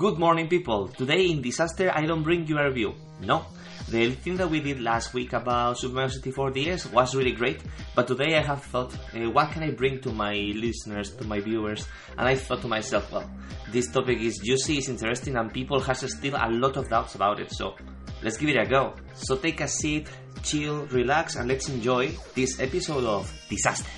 [0.00, 0.88] Good morning, people.
[0.88, 2.94] Today in Disaster, I don't bring you a review.
[3.20, 3.44] No.
[3.86, 7.60] The thing that we did last week about Super Mario 64 DS was really great,
[7.94, 11.40] but today I have thought, uh, what can I bring to my listeners, to my
[11.40, 11.86] viewers?
[12.16, 13.30] And I thought to myself, well,
[13.72, 17.38] this topic is juicy, is interesting, and people has still a lot of doubts about
[17.38, 17.76] it, so
[18.22, 18.94] let's give it a go.
[19.12, 20.08] So take a seat,
[20.42, 23.90] chill, relax, and let's enjoy this episode of Disaster.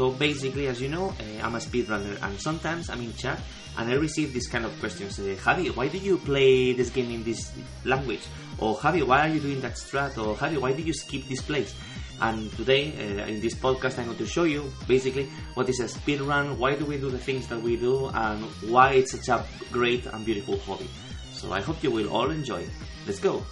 [0.00, 3.38] So basically, as you know, uh, I'm a speedrunner, and sometimes I'm in chat
[3.76, 5.18] and I receive this kind of questions.
[5.18, 7.52] Uh, Javi, why do you play this game in this
[7.84, 8.22] language?
[8.56, 10.16] Or Javi, why are you doing that strat?
[10.16, 11.74] Or Javi, why did you skip this place?
[12.18, 15.84] And today, uh, in this podcast, I'm going to show you basically what is a
[15.84, 19.44] speedrun, why do we do the things that we do, and why it's such a
[19.70, 20.88] great and beautiful hobby.
[21.34, 22.64] So I hope you will all enjoy.
[23.06, 23.44] Let's go!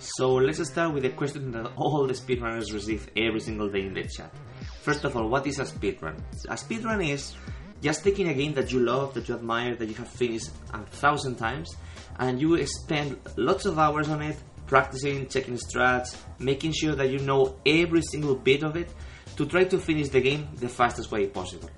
[0.00, 3.92] So let's start with the question that all the speedrunners receive every single day in
[3.92, 4.34] the chat.
[4.80, 6.18] First of all, what is a speedrun?
[6.48, 7.36] A speedrun is
[7.82, 10.78] just taking a game that you love, that you admire, that you have finished a
[10.86, 11.76] thousand times,
[12.18, 17.18] and you spend lots of hours on it, practicing, checking strats, making sure that you
[17.18, 18.88] know every single bit of it
[19.36, 21.68] to try to finish the game the fastest way possible.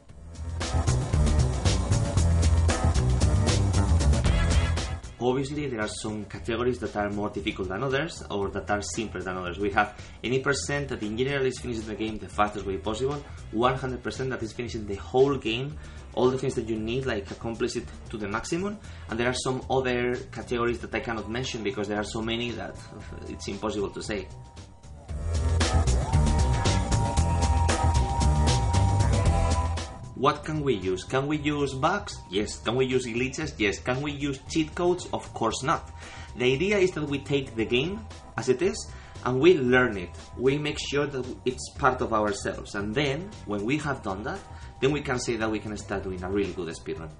[5.24, 9.22] Obviously, there are some categories that are more difficult than others, or that are simpler
[9.22, 9.56] than others.
[9.56, 13.22] We have any percent that in general is finishing the game the fastest way possible,
[13.54, 15.78] 100% that is finishing the whole game,
[16.14, 18.76] all the things that you need, like accomplish it to the maximum,
[19.10, 22.50] and there are some other categories that I cannot mention because there are so many
[22.50, 24.26] that uh, it's impossible to say.
[30.22, 31.02] What can we use?
[31.02, 32.14] Can we use bugs?
[32.30, 32.60] Yes.
[32.60, 33.54] Can we use glitches?
[33.58, 33.80] Yes.
[33.80, 35.08] Can we use cheat codes?
[35.12, 35.90] Of course not.
[36.36, 37.98] The idea is that we take the game
[38.36, 38.88] as it is
[39.24, 40.10] and we learn it.
[40.38, 42.76] We make sure that it's part of ourselves.
[42.76, 44.38] And then, when we have done that,
[44.80, 47.10] then we can say that we can start doing a really good speedrun.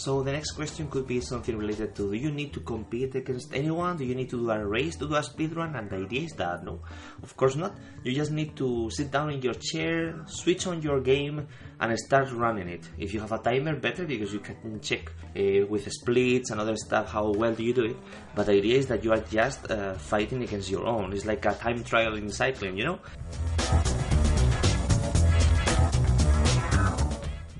[0.00, 3.52] So the next question could be something related to do you need to compete against
[3.52, 3.98] anyone?
[3.98, 5.78] Do you need to do a race to do a speedrun?
[5.78, 6.80] And the idea is that no,
[7.22, 7.74] of course not.
[8.02, 11.46] You just need to sit down in your chair, switch on your game,
[11.78, 12.88] and start running it.
[12.96, 16.76] If you have a timer, better because you can check uh, with splits and other
[16.76, 17.96] stuff how well do you do it.
[18.34, 21.12] But the idea is that you are just uh, fighting against your own.
[21.12, 23.00] It's like a time trial in cycling, you know.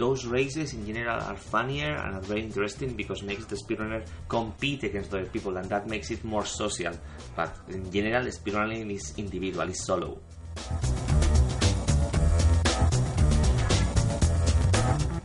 [0.01, 4.83] Those races in general are funnier and are very interesting because makes the speedrunner compete
[4.83, 6.95] against other people and that makes it more social.
[7.37, 10.19] But in general, speedrunning is individual, is solo.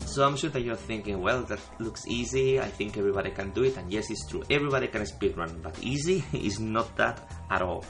[0.05, 2.59] So I'm sure that you're thinking, well, that looks easy.
[2.59, 4.43] I think everybody can do it, and yes, it's true.
[4.49, 7.19] Everybody can speedrun, but easy is not that
[7.49, 7.85] at all.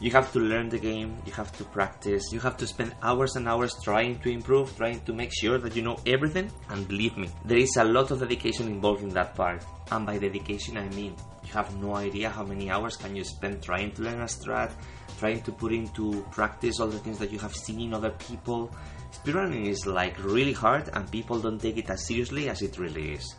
[0.00, 3.34] You have to learn the game, you have to practice, you have to spend hours
[3.34, 6.52] and hours trying to improve, trying to make sure that you know everything.
[6.68, 9.64] And believe me, there is a lot of dedication involved in that part.
[9.90, 13.60] And by dedication, I mean you have no idea how many hours can you spend
[13.60, 14.70] trying to learn a strat,
[15.18, 18.72] trying to put into practice all the things that you have seen in other people.
[19.10, 23.14] Speedrunning is like really hard, and people don't take it as seriously as it really
[23.14, 23.34] is.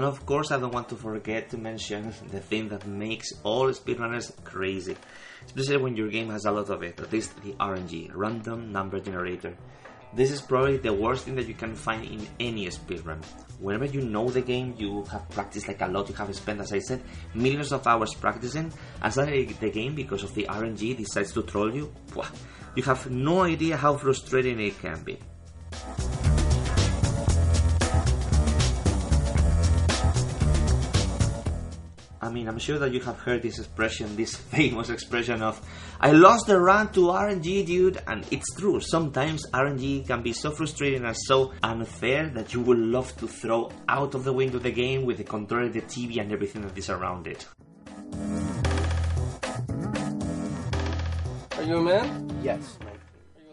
[0.00, 3.68] And of course, I don't want to forget to mention the thing that makes all
[3.68, 4.96] speedrunners crazy,
[5.44, 8.98] especially when your game has a lot of it, at least the RNG, random number
[8.98, 9.54] generator.
[10.14, 13.22] This is probably the worst thing that you can find in any speedrun.
[13.58, 16.72] Whenever you know the game, you have practiced like a lot, you have spent, as
[16.72, 17.02] I said,
[17.34, 18.72] millions of hours practicing,
[19.02, 21.92] and suddenly the game, because of the RNG, decides to troll you,
[22.74, 25.18] you have no idea how frustrating it can be.
[32.30, 35.60] Mean, I'm sure that you have heard this expression, this famous expression of,
[36.00, 38.02] I lost the run to RNG, dude.
[38.06, 42.78] And it's true, sometimes RNG can be so frustrating and so unfair that you would
[42.78, 46.32] love to throw out of the window the game with the controller, the TV, and
[46.32, 47.46] everything that is around it.
[51.56, 52.40] Are you a man?
[52.42, 52.78] Yes.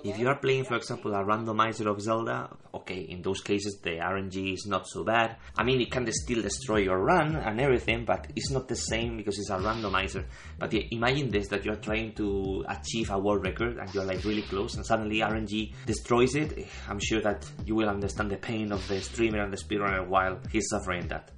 [0.04, 3.98] If you are playing, for example, a randomizer of Zelda, okay, in those cases the
[3.98, 5.38] RNG is not so bad.
[5.58, 9.18] I mean, it can still destroy your run and everything, but it's not the same
[9.18, 10.26] because it's a randomizer.
[10.60, 14.24] But yeah, imagine this that you're trying to achieve a world record and you're like
[14.24, 16.68] really close, and suddenly RNG destroys it.
[16.88, 20.40] I'm sure that you will understand the pain of the streamer and the speedrunner while
[20.52, 21.32] he's suffering that.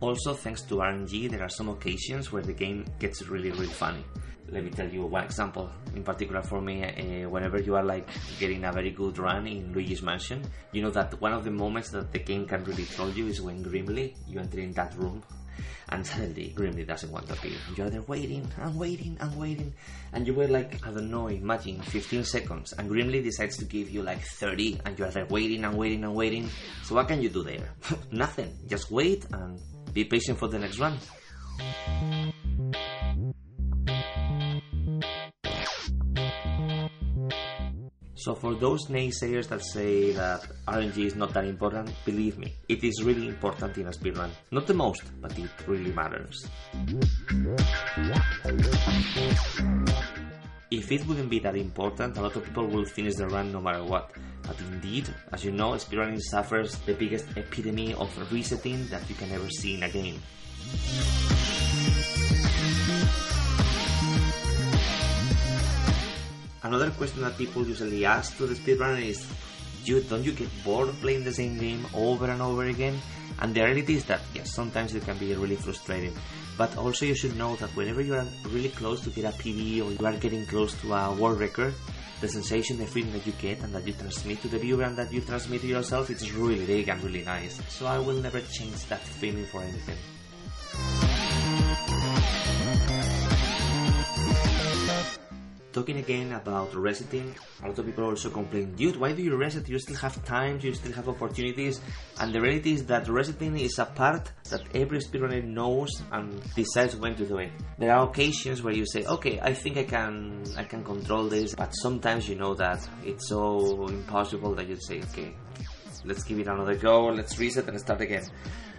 [0.00, 4.02] Also, thanks to RNG, there are some occasions where the game gets really, really funny.
[4.48, 5.70] Let me tell you one example.
[5.94, 8.08] In particular, for me, uh, whenever you are like
[8.38, 10.42] getting a very good run in Luigi's Mansion,
[10.72, 13.42] you know that one of the moments that the game can really troll you is
[13.42, 15.22] when Grimmly you enter in that room
[15.90, 17.58] and suddenly Grimmly doesn't want to appear.
[17.76, 19.72] You're there waiting and waiting and waiting,
[20.12, 23.90] and you were like, I don't know, imagine 15 seconds, and Grimmly decides to give
[23.90, 26.48] you like 30, and you're there waiting and waiting and waiting.
[26.84, 27.68] So, what can you do there?
[28.10, 28.56] Nothing.
[28.66, 29.60] Just wait and
[29.92, 30.96] be patient for the next run.
[38.14, 42.84] So for those naysayers that say that RNG is not that important, believe me, it
[42.84, 44.28] is really important in a speedrun.
[44.50, 46.46] Not the most, but it really matters.
[50.70, 53.60] If it wouldn't be that important, a lot of people will finish the run no
[53.62, 54.12] matter what.
[54.50, 59.30] But indeed, as you know, speedrunning suffers the biggest epidemic of resetting that you can
[59.30, 60.18] ever see in a game.
[66.64, 69.24] Another question that people usually ask to the speedrunner is,
[69.84, 72.98] Dude, don't you get bored playing the same game over and over again?
[73.38, 76.12] And the reality is that, yes, sometimes it can be really frustrating.
[76.58, 79.86] But also you should know that whenever you are really close to get a PB
[79.86, 81.72] or you are getting close to a world record,
[82.20, 84.96] the sensation, the feeling that you get and that you transmit to the viewer and
[84.96, 87.60] that you transmit to yourself, it's really big and really nice.
[87.68, 89.96] So I will never change that feeling for anything.
[95.72, 97.32] Talking again about resetting,
[97.62, 99.68] a lot of people also complain, dude, why do you reset?
[99.68, 101.80] You still have time, you still have opportunities,
[102.18, 106.96] and the reality is that resetting is a part that every speedrunner knows and decides
[106.96, 107.52] when to do it.
[107.78, 111.54] There are occasions where you say, okay, I think I can, I can control this,
[111.54, 115.36] but sometimes you know that it's so impossible that you say, okay,
[116.04, 118.24] let's give it another go, let's reset and start again.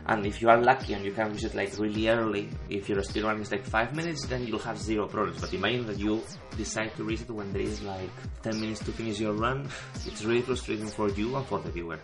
[0.08, 3.42] And if you are lucky and you can reset like really early, if your speedrun
[3.42, 5.40] is like 5 minutes, then you'll have zero problems.
[5.40, 6.22] But imagine that you
[6.58, 8.10] decide to reset when there is like
[8.44, 9.70] 10 minutes to finish your run.
[10.06, 12.00] It's really frustrating for you and for the viewer.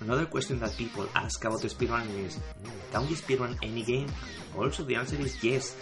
[0.00, 4.06] Another question that people ask about speedrunning is, hmm, can we speedrun any game?
[4.56, 5.74] Also, the answer is yes.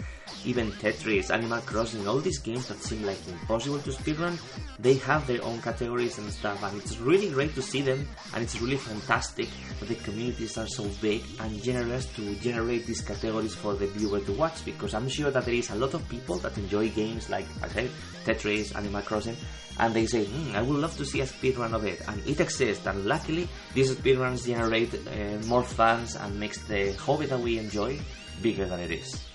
[0.43, 4.39] Even Tetris, Animal Crossing, all these games that seem like impossible to speedrun,
[4.79, 8.43] they have their own categories and stuff, and it's really great to see them, and
[8.43, 9.49] it's really fantastic
[9.79, 14.19] that the communities are so big and generous to generate these categories for the viewer
[14.19, 17.29] to watch, because I'm sure that there is a lot of people that enjoy games
[17.29, 17.89] like, said,
[18.23, 19.37] Tetris, Animal Crossing,
[19.79, 22.39] and they say, hmm, I would love to see a speedrun of it, and it
[22.39, 27.57] exists, and luckily, these speedruns generate uh, more fans and makes the hobby that we
[27.57, 27.99] enjoy
[28.41, 29.34] bigger than it is.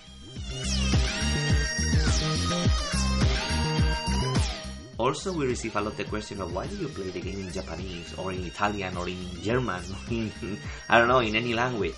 [5.01, 7.51] Also, we receive a lot the question of why do you play the game in
[7.51, 9.83] Japanese or in Italian or in German,
[10.91, 11.97] I don't know, in any language.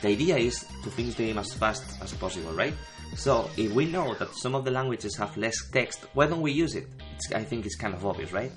[0.00, 2.72] The idea is to finish the game as fast as possible, right?
[3.16, 6.52] So, if we know that some of the languages have less text, why don't we
[6.52, 6.86] use it?
[7.14, 8.52] It's, I think it's kind of obvious, right?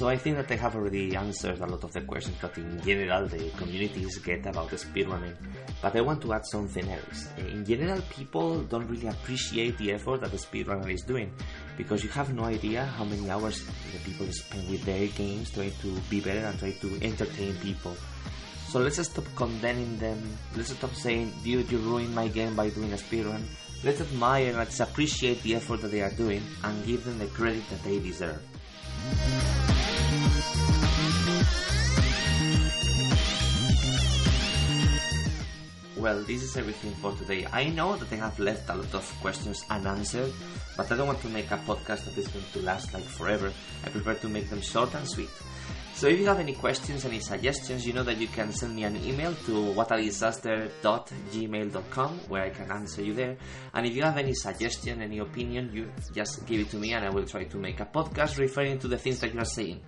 [0.00, 2.80] So I think that I have already answered a lot of the questions that in
[2.80, 5.36] general the communities get about speedrunning.
[5.82, 7.28] But I want to add something else.
[7.36, 11.30] In general, people don't really appreciate the effort that the speedrunner is doing
[11.76, 15.76] because you have no idea how many hours the people spend with their games trying
[15.82, 17.94] to be better and trying to entertain people.
[18.68, 20.16] So let's stop condemning them.
[20.56, 23.42] Let's stop saying, dude, you ruined my game by doing a speedrun.
[23.84, 27.26] Let's admire and let's appreciate the effort that they are doing and give them the
[27.26, 28.40] credit that they deserve.
[36.00, 37.46] Well, this is everything for today.
[37.52, 40.32] I know that I have left a lot of questions unanswered,
[40.74, 43.52] but I don't want to make a podcast that is going to last like forever.
[43.84, 45.28] I prefer to make them short and sweet.
[45.92, 48.84] So if you have any questions, any suggestions, you know that you can send me
[48.84, 53.36] an email to whatadisaster.gmail.com where I can answer you there.
[53.74, 57.04] And if you have any suggestion, any opinion, you just give it to me and
[57.04, 59.82] I will try to make a podcast referring to the things that you are saying.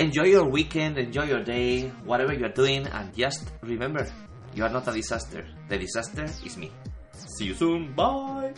[0.00, 4.08] Enjoy your weekend, enjoy your day, whatever you're doing, and just remember,
[4.54, 5.44] you are not a disaster.
[5.68, 6.72] The disaster is me.
[7.12, 7.92] See you soon.
[7.92, 8.54] Bye.